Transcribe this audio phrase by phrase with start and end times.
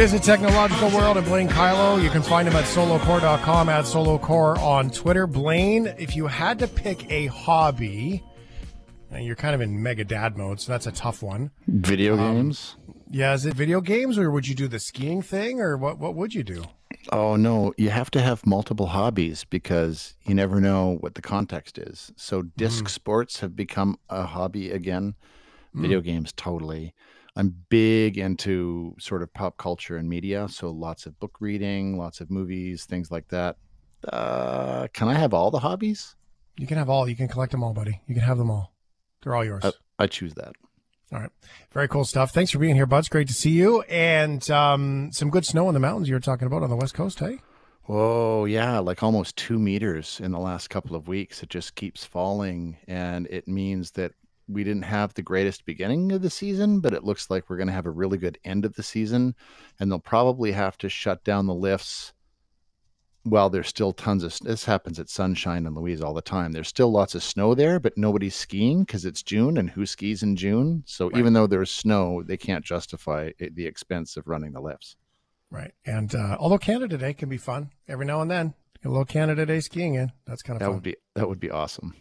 [0.00, 2.02] It is a technological world, and Blaine Kyllo.
[2.02, 5.26] You can find him at solocore.com, at solocore on Twitter.
[5.26, 8.24] Blaine, if you had to pick a hobby,
[9.10, 11.50] and you're kind of in mega dad mode, so that's a tough one.
[11.68, 12.76] Video um, games?
[13.10, 15.98] Yeah, is it video games, or would you do the skiing thing, or what?
[15.98, 16.64] What would you do?
[17.12, 21.76] Oh no, you have to have multiple hobbies because you never know what the context
[21.76, 22.10] is.
[22.16, 22.88] So disc mm.
[22.88, 25.14] sports have become a hobby again.
[25.76, 25.82] Mm.
[25.82, 26.94] Video games totally.
[27.36, 32.20] I'm big into sort of pop culture and media, so lots of book reading, lots
[32.20, 33.56] of movies, things like that.
[34.06, 36.16] Uh, can I have all the hobbies?
[36.56, 37.08] You can have all.
[37.08, 38.00] You can collect them all, buddy.
[38.06, 38.72] You can have them all.
[39.22, 39.64] They're all yours.
[39.64, 40.54] I, I choose that.
[41.12, 41.30] All right.
[41.72, 42.32] Very cool stuff.
[42.32, 42.98] Thanks for being here, Bud.
[43.00, 43.82] It's Great to see you.
[43.82, 46.94] And um, some good snow in the mountains you were talking about on the West
[46.94, 47.40] Coast, hey?
[47.88, 51.42] Oh, yeah, like almost two meters in the last couple of weeks.
[51.42, 54.12] It just keeps falling, and it means that
[54.50, 57.68] we didn't have the greatest beginning of the season, but it looks like we're going
[57.68, 59.34] to have a really good end of the season,
[59.78, 62.12] and they'll probably have to shut down the lifts.
[63.22, 66.52] while there's still tons of this happens at Sunshine and Louise all the time.
[66.52, 70.22] There's still lots of snow there, but nobody's skiing because it's June, and who skis
[70.22, 70.84] in June?
[70.86, 74.96] So even though there's snow, they can't justify it- the expense of running the lifts.
[75.50, 75.72] Right.
[75.84, 79.44] And uh, although Canada Day can be fun every now and then, a little Canada
[79.44, 80.12] Day skiing in.
[80.26, 80.74] That's kind of That fun.
[80.76, 81.94] would be that would be awesome.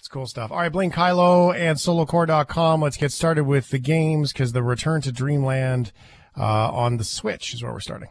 [0.00, 0.50] It's cool stuff.
[0.50, 2.80] All right, Blaine Kyllo and solocore.com.
[2.80, 5.92] Let's get started with the games because the return to Dreamland
[6.38, 8.08] uh, on the Switch is where we're starting.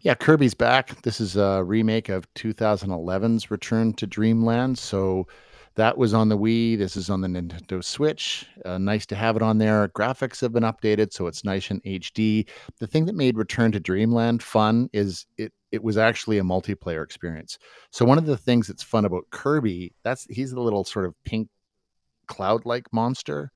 [0.00, 1.00] Yeah, Kirby's back.
[1.02, 4.76] This is a remake of 2011's Return to Dreamland.
[4.76, 5.26] So
[5.76, 6.76] that was on the Wii.
[6.76, 8.44] This is on the Nintendo Switch.
[8.66, 9.88] Uh, nice to have it on there.
[9.88, 12.46] Graphics have been updated, so it's nice in HD.
[12.78, 17.04] The thing that made Return to Dreamland fun is it it was actually a multiplayer
[17.04, 17.58] experience.
[17.92, 21.14] So one of the things that's fun about Kirby, that's he's the little sort of
[21.24, 21.48] pink
[22.26, 23.52] cloud-like monster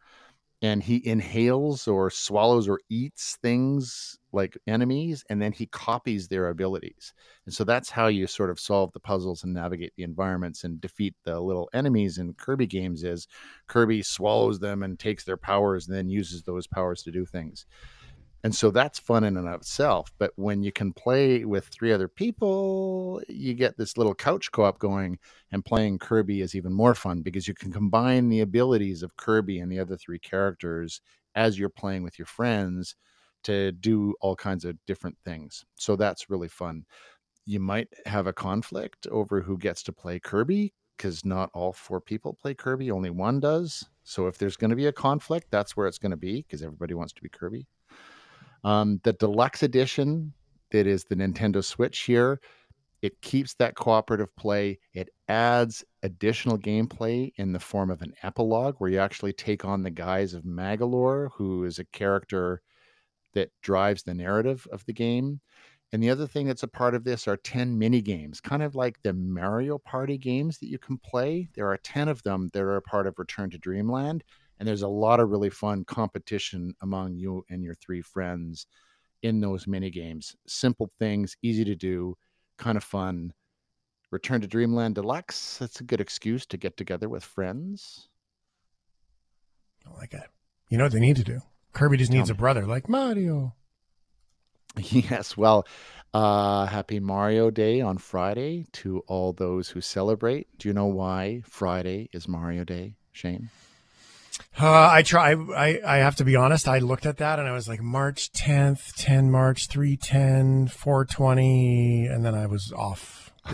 [0.63, 6.49] and he inhales or swallows or eats things like enemies and then he copies their
[6.49, 7.15] abilities
[7.47, 10.81] and so that's how you sort of solve the puzzles and navigate the environments and
[10.81, 13.27] defeat the little enemies in kirby games is
[13.67, 17.67] kirby swallows them and takes their powers and then uses those powers to do things
[18.43, 21.93] and so that's fun in and of itself but when you can play with three
[21.93, 25.19] other people you get this little couch co-op going
[25.53, 29.61] and playing kirby is even more fun because you can combine the abilities of kirby
[29.61, 31.01] and the other three characters
[31.35, 32.97] as you're playing with your friends
[33.45, 35.65] to do all kinds of different things.
[35.77, 36.85] So that's really fun.
[37.47, 42.01] You might have a conflict over who gets to play kirby because not all four
[42.01, 43.85] people play kirby only one does.
[44.05, 46.63] So if there's going to be a conflict that's where it's going to be because
[46.63, 47.67] everybody wants to be kirby
[48.65, 50.33] um, the deluxe edition
[50.71, 52.41] that is the Nintendo Switch here,
[53.03, 54.79] it keeps that cooperative play.
[54.93, 59.83] It adds additional gameplay in the form of an epilogue where you actually take on
[59.83, 62.61] the guise of Magolor, who is a character
[63.33, 65.41] that drives the narrative of the game.
[65.93, 68.75] And the other thing that's a part of this are 10 mini games, kind of
[68.75, 71.49] like the Mario Party games that you can play.
[71.55, 74.23] There are 10 of them that are a part of Return to Dreamland.
[74.61, 78.67] And there's a lot of really fun competition among you and your three friends
[79.23, 80.37] in those mini games.
[80.47, 82.15] Simple things, easy to do,
[82.59, 83.33] kind of fun.
[84.11, 88.09] Return to Dreamland Deluxe, that's a good excuse to get together with friends.
[89.87, 90.29] I like it.
[90.69, 91.41] You know what they need to do?
[91.73, 93.55] Kirby just needs a brother like Mario.
[94.79, 95.67] Yes, well,
[96.15, 100.47] uh, happy Mario Day on Friday to all those who celebrate.
[100.59, 103.51] Do you know why Friday is Mario Day, Shane?
[104.61, 105.33] Uh, I try.
[105.33, 106.69] I, I have to be honest.
[106.69, 112.25] I looked at that and I was like March 10th, 10 March, 310, 420, and
[112.25, 113.33] then I was off.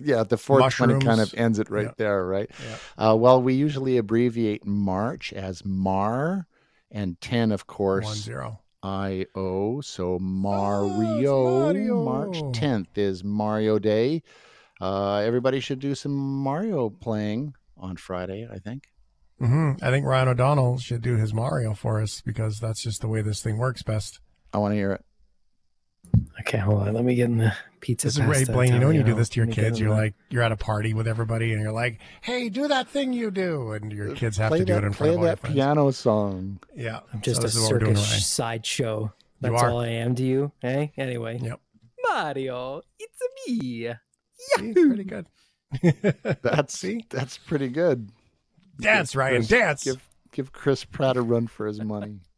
[0.00, 1.92] Yeah, the 420 kind of ends it right Yeah.
[1.96, 2.48] there, right?
[2.96, 6.46] Uh, well, we usually abbreviate March as MAR
[6.92, 8.60] and 10, of course, One zero.
[8.80, 9.80] I O.
[9.80, 12.04] So Mario, Mario.
[12.04, 14.22] March 10th is Mario Day.
[14.80, 18.84] Uh, everybody should do some Mario playing on Friday, I think.
[19.38, 23.08] Hmm I think Ryan O'Donnell should do his Mario for us because that's just the
[23.08, 24.20] way this thing works best.
[24.52, 25.04] I want to hear it.
[26.40, 26.94] Okay, hold on.
[26.94, 28.06] Let me get in the pizza.
[28.06, 28.72] This is Ray pasta Blaine.
[28.72, 30.14] You know when you do this to your Let me get kids, you're the- like
[30.30, 33.72] you're at a party with everybody, and you're like, "Hey, do that thing you do,"
[33.72, 35.42] and your kids have play to do that, it in front of all your that
[35.42, 36.60] piano song.
[36.74, 38.20] Yeah, I'm just so a this is what we're doing, circus Ryan.
[38.22, 39.12] sideshow.
[39.40, 39.70] That's are.
[39.70, 40.88] all I am to you, eh?
[40.96, 41.38] Anyway.
[41.42, 41.60] Yep.
[42.08, 43.84] Mario, it's me.
[43.86, 45.26] Yeah, pretty good.
[46.42, 47.04] That's See?
[47.10, 48.10] that's pretty good.
[48.80, 49.84] Dance, Ryan, Chris- dance.
[49.84, 52.20] Give give Chris Pratt a run for his money.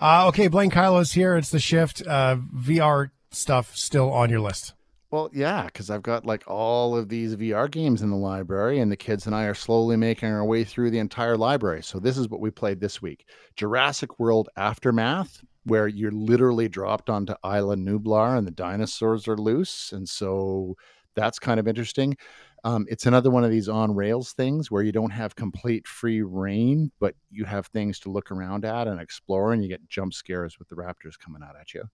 [0.00, 1.36] Uh, okay, Blaine Kyllo's here.
[1.36, 2.02] It's the shift.
[2.06, 4.74] Uh, VR stuff still on your list.
[5.10, 8.90] Well, yeah, because I've got like all of these VR games in the library, and
[8.90, 11.82] the kids and I are slowly making our way through the entire library.
[11.82, 13.24] So this is what we played this week:
[13.56, 15.42] Jurassic World Aftermath.
[15.64, 19.92] where you're literally dropped onto Isla Nublar and the dinosaurs are loose.
[19.92, 20.74] And so
[21.14, 22.16] that's kind of interesting.
[22.64, 26.22] Um, it's another one of these on rails things where you don't have complete free
[26.22, 30.14] reign, but you have things to look around at and explore, and you get jump
[30.14, 31.84] scares with the raptors coming out at you.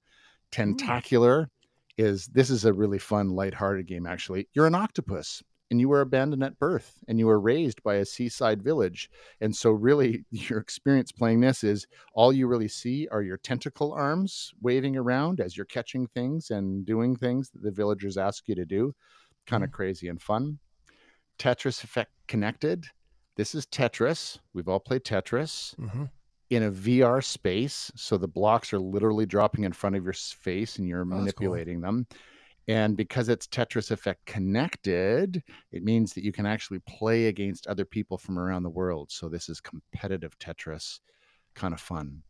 [0.51, 1.49] Tentacular
[1.97, 4.47] is this is a really fun, lighthearted game, actually.
[4.53, 8.05] You're an octopus and you were abandoned at birth and you were raised by a
[8.05, 9.11] seaside village.
[9.41, 13.93] And so, really, your experience playing this is all you really see are your tentacle
[13.93, 18.55] arms waving around as you're catching things and doing things that the villagers ask you
[18.55, 18.95] to do
[19.49, 20.59] kind of crazy and fun.
[21.39, 22.87] Tetris Effect Connected.
[23.37, 24.39] This is Tetris.
[24.53, 26.05] We've all played Tetris Mm-hmm.
[26.51, 27.91] in a VR space.
[27.97, 31.33] So the blocks are literally dropping in front of your face and you're Oh, that's
[31.33, 31.49] cool.
[31.49, 32.07] manipulating them.
[32.67, 35.43] And because it's Tetris Effect connected,
[35.73, 39.11] it means that you can actually play against other people from around the world.
[39.11, 41.01] So this is competitive Tetris,
[41.55, 42.23] kind of fun.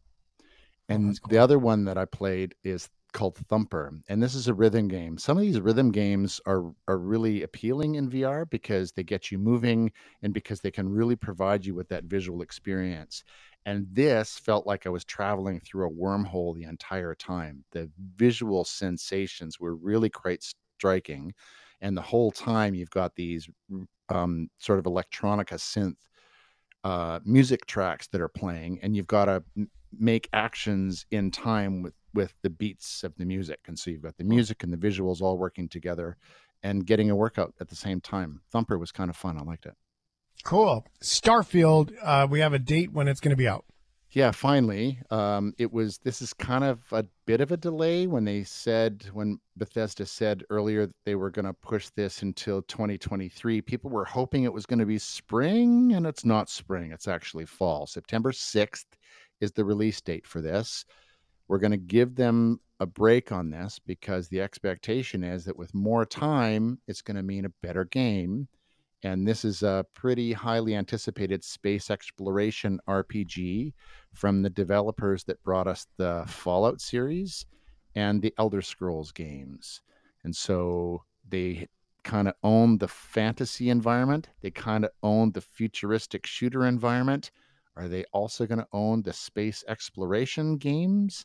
[0.89, 4.49] And Oh, that's the other one that I played is called Thumper, and this is
[4.49, 5.19] a rhythm game.
[5.19, 9.39] Some of these rhythm games are are really appealing in VR because they get you
[9.39, 13.25] moving and because they can really provide you with that visual experience.
[13.67, 17.65] And this felt like I was traveling through a wormhole the entire time.
[17.73, 20.43] The visual sensations were really quite
[20.77, 21.35] striking,
[21.81, 23.49] and the whole time you've got these
[24.09, 25.97] um, sort of electronica synth
[26.85, 29.43] uh, music tracks that are playing, and you've got to
[29.99, 33.61] make actions in time with with the beats of the music.
[33.67, 36.17] And so you've got the music and the visuals all working together,
[36.63, 38.41] and getting a workout at the same time.
[38.51, 39.39] Thumper was kind of fun.
[39.39, 39.75] I liked it.
[40.45, 40.85] Cool.
[41.03, 41.93] Starfield.
[42.03, 43.65] Uh, we have a date when it's going to be out.
[44.11, 45.99] Yeah, finally, um, it was.
[45.99, 50.45] This is kind of a bit of a delay when they said when Bethesda said
[50.49, 53.61] earlier that they were going to push this until 2023.
[53.61, 56.91] People were hoping it was going to be spring, and it's not spring.
[56.91, 57.87] It's actually fall.
[57.87, 58.87] September 6th
[59.43, 60.87] is the release date for this.
[61.49, 65.75] We're going to give them a break on this because the expectation is that with
[65.75, 68.49] more time, it's going to mean a better game.
[69.03, 73.73] And this is a pretty highly anticipated space exploration RPG
[74.13, 77.47] from the developers that brought us the Fallout series
[77.95, 79.81] and the Elder Scrolls games.
[80.25, 81.69] And so they
[82.05, 87.31] kind of own the fantasy environment, they kind of own the futuristic shooter environment.
[87.79, 91.25] Are they also going to own the space exploration games?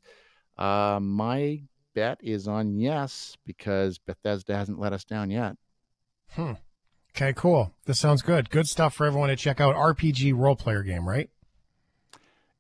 [0.57, 1.63] Uh, my
[1.95, 5.55] bet is on yes, because Bethesda hasn't let us down yet.
[6.29, 6.53] Hmm.
[7.15, 7.73] Okay, cool.
[7.85, 8.49] This sounds good.
[8.49, 9.75] Good stuff for everyone to check out.
[9.75, 11.29] RPG role player game, right?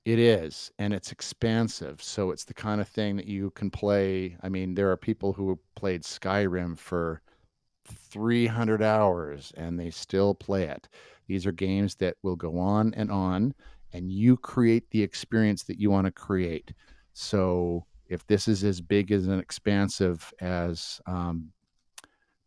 [0.05, 2.03] It is, and it's expansive.
[2.03, 4.37] So it's the kind of thing that you can play.
[4.43, 7.21] I mean, there are people who played Skyrim for
[7.85, 10.89] 300 hours and they still play it.
[11.27, 13.53] These are games that will go on and on,
[13.93, 16.73] and you create the experience that you want to create.
[17.13, 21.51] So if this is as big as an expansive as um,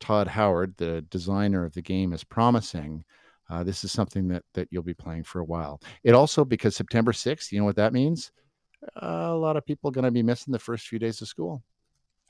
[0.00, 3.04] Todd Howard, the designer of the game, is promising,
[3.48, 5.80] uh, this is something that that you'll be playing for a while.
[6.02, 8.32] It also because September 6th, you know what that means?
[9.00, 11.28] Uh, a lot of people are going to be missing the first few days of
[11.28, 11.62] school.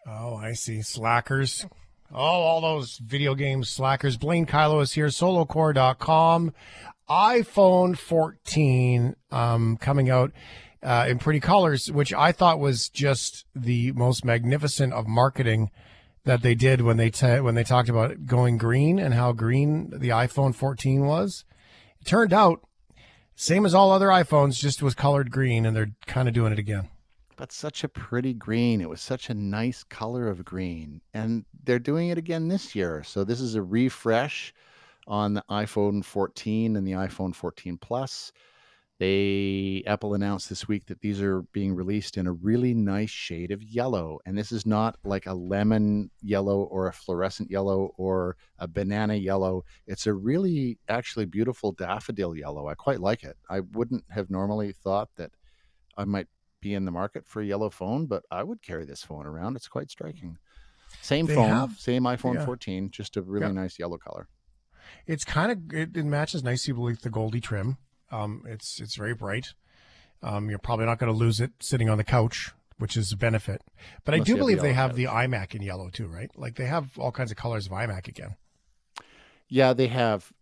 [0.06, 0.82] Oh, I see.
[0.82, 1.66] Slackers.
[2.12, 4.16] Oh, all those video game slackers.
[4.16, 5.08] Blaine Kyllo is here.
[5.08, 6.52] Solocore.com.
[7.08, 10.32] iPhone 14 um, coming out
[10.82, 15.70] uh, in pretty colors, which I thought was just the most magnificent of marketing
[16.24, 17.10] that they did when they
[17.40, 21.44] when they talked about going green and how green the iPhone 14 was.
[22.00, 22.66] It turned out
[23.36, 26.58] same as all other iPhones, just was colored green, and they're kind of doing it
[26.58, 26.88] again.
[27.36, 28.80] But such a pretty green.
[28.80, 31.02] It was such a nice color of green.
[31.12, 33.02] And they're doing it again this year.
[33.04, 34.54] So this is a refresh
[35.06, 38.32] on the iPhone 14 and the iPhone 14 Plus.
[38.98, 43.50] They Apple announced this week that these are being released in a really nice shade
[43.50, 44.20] of yellow.
[44.24, 49.14] And this is not like a lemon yellow or a fluorescent yellow or a banana
[49.14, 49.64] yellow.
[49.86, 52.68] It's a really actually beautiful daffodil yellow.
[52.68, 53.36] I quite like it.
[53.50, 55.32] I wouldn't have normally thought that
[55.98, 56.28] I might
[56.62, 59.56] be in the market for a yellow phone, but I would carry this phone around.
[59.56, 60.38] It's quite striking.
[61.02, 62.46] Same They phone, have- same iPhone yeah.
[62.46, 63.52] 14, just a really Yeah.
[63.52, 64.26] nice yellow color.
[65.06, 67.78] It's kind of it, it matches nicely with the Goldie trim.
[68.10, 69.54] Um, it's it's very bright.
[70.22, 73.16] Um, you're probably not going to lose it sitting on the couch, which is a
[73.16, 73.62] benefit.
[74.04, 76.30] But Unless I do have the believe they have the iMac in yellow too, right?
[76.36, 78.36] Like they have all kinds of colors of iMac again.
[79.48, 80.32] Yeah, they have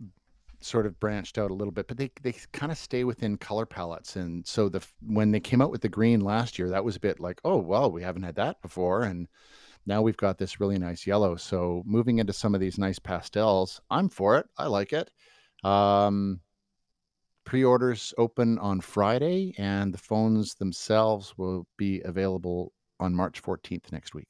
[0.60, 3.66] sort of branched out a little bit, but they they kind of stay within color
[3.66, 4.16] palettes.
[4.16, 7.00] And so the when they came out with the green last year, that was a
[7.00, 9.28] bit like, oh well, we haven't had that before, and
[9.86, 11.36] now we've got this really nice yellow.
[11.36, 14.46] So moving into some of these nice pastels, I'm for it.
[14.56, 15.10] I like it.
[15.62, 16.40] Um,
[17.44, 24.14] pre-orders open on Friday, and the phones themselves will be available on March 14th next
[24.14, 24.28] week.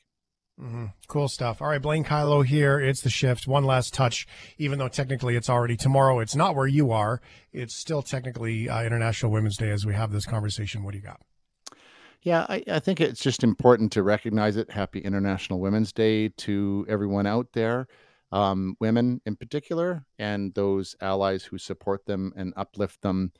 [0.60, 0.86] Mm-hmm.
[1.08, 1.60] Cool stuff.
[1.60, 2.78] All right, Blaine Kyllo here.
[2.78, 3.48] It's the shift.
[3.48, 6.20] One last touch, even though technically it's already tomorrow.
[6.20, 7.20] It's not where you are.
[7.52, 10.84] It's still technically uh, International Women's Day as we have this conversation.
[10.84, 11.20] What do you got?
[12.24, 14.70] Yeah, I, I, think it's just important to recognize it.
[14.70, 17.86] Happy International Women's Day to everyone out there,
[18.32, 23.30] um, women in particular, and those allies who support them and uplift them.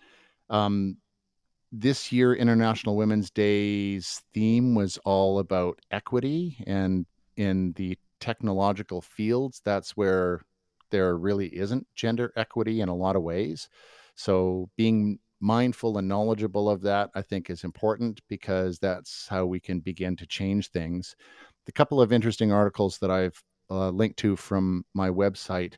[0.51, 0.99] Um,
[1.73, 6.63] this year, International Women's Day's theme was all about equity.
[6.67, 7.07] And
[7.39, 10.43] in the technological fields, that's where
[10.91, 13.71] there really isn't gender equity in a lot of ways.
[14.15, 19.61] So being mindful and knowledgeable of that, I think, is important because that's how we
[19.61, 21.15] can begin to change things.
[21.67, 25.75] The couple of interesting articles that I've uh, linked to from my website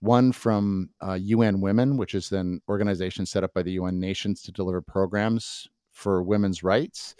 [0.00, 4.42] one from uh, UN Women, which is an organization set up by the UN nations
[4.42, 7.14] to deliver programs for women's rights.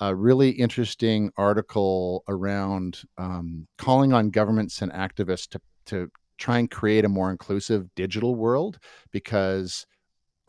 [0.00, 6.08] A really interesting article around um, calling on governments and activists to, to
[6.38, 8.78] try and create a more inclusive digital world
[9.12, 9.86] because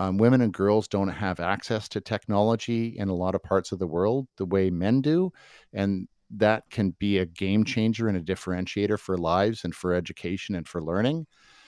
[0.04, 3.80] um, women and girls don't have access to technology in a lot of parts of
[3.80, 5.32] the world the way men do.
[5.72, 10.56] And that can be a game changer and a differentiator for lives and for education
[10.56, 11.26] and for learning.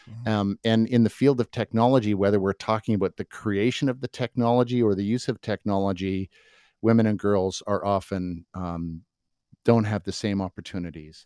[0.10, 0.30] Mm-hmm.
[0.30, 4.08] Um, and in the field of technology, whether we're talking about the creation of the
[4.08, 6.30] technology or the use of technology,
[6.82, 9.02] women and girls are often um,
[9.64, 11.26] don't have the same opportunities.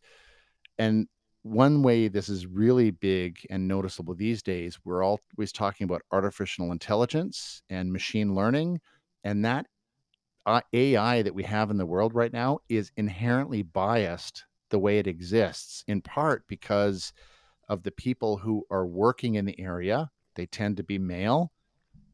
[0.78, 1.08] And
[1.44, 6.72] one way this is really big and noticeable these days, we're always talking about artificial
[6.72, 8.82] intelligence and machine learning.
[9.24, 9.68] And that
[10.46, 15.00] uh, AI that we have in the world right now is inherently biased the way
[15.00, 17.14] it exists, in part because
[17.68, 20.10] of the people who are working in the area.
[20.36, 21.52] They tend to be male,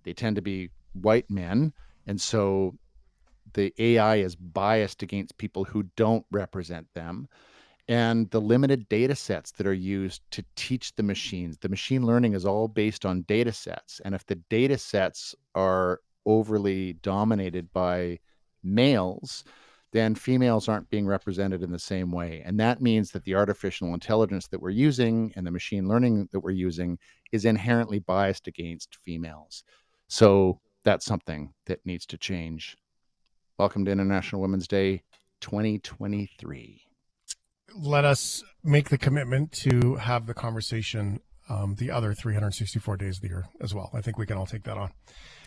[0.04, 1.74] they tend to be white men.
[2.08, 2.76] And so
[3.54, 7.28] the AI is biased against people who don't represent them.
[7.88, 12.34] And the limited data sets that are used to teach the machines, the machine learning
[12.34, 14.02] is all based on data sets.
[14.04, 18.20] And if the data sets are overly dominated by
[18.64, 19.44] males,
[19.92, 22.42] then females aren't being represented in the same way.
[22.44, 26.40] And that means that the artificial intelligence that we're using and the machine learning that
[26.40, 26.98] we're using
[27.32, 29.64] is inherently biased against females.
[30.08, 32.78] So that's something that needs to change.
[33.60, 35.04] Welcome to International Women's Day
[35.42, 36.85] 2023.
[37.78, 43.22] Let us make the commitment to have the conversation um, the other 364 days of
[43.22, 43.92] the year as well.
[43.94, 44.92] I think we can all take that on.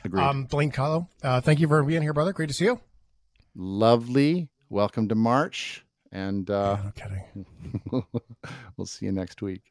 [0.04, 0.23] Agreed.
[0.23, 2.32] Um, Blaine Kyllo, uh, thank you for being here, brother.
[2.32, 2.80] Great to see you
[3.58, 4.49] lovely.
[4.70, 5.85] Welcome to March.
[6.12, 8.04] And uh, yeah, no kidding.
[8.76, 9.62] we'll see you next week.